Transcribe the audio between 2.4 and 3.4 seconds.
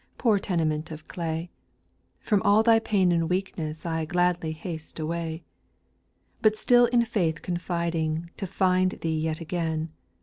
all thy pain and